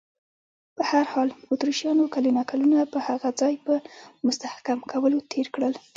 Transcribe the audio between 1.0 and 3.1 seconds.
حال، اتریشیانو کلونه کلونه د